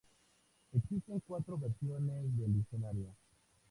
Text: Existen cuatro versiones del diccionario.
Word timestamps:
Existen 0.73 1.19
cuatro 1.27 1.59
versiones 1.59 2.35
del 2.35 2.53
diccionario. 2.55 3.15